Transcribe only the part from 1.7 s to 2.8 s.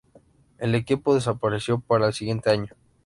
para el siguiente año.